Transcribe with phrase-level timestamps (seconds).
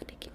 [0.00, 0.33] not gonna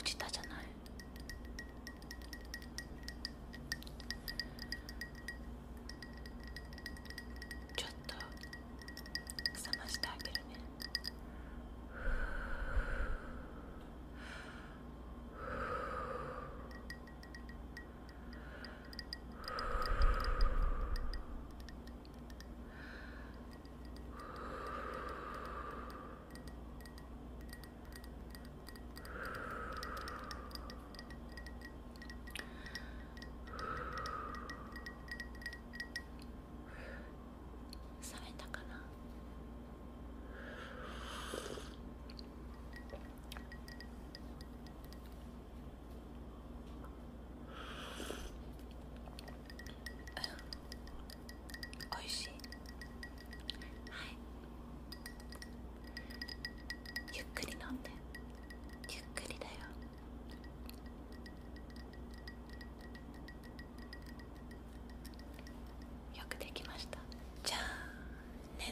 [0.00, 0.39] 어, 거지다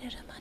[0.00, 0.38] minute am I?